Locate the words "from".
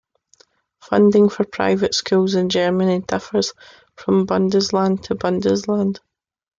3.95-4.25